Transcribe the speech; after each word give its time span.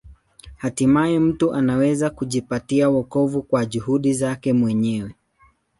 Hatimaye 0.55 1.19
mtu 1.19 1.53
anaweza 1.53 2.09
kujipatia 2.09 2.89
wokovu 2.89 3.41
kwa 3.41 3.65
juhudi 3.65 4.13
zake 4.13 4.53
mwenyewe. 4.53 5.15